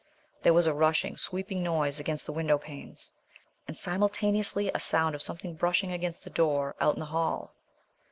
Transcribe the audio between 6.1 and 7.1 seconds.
the door out in the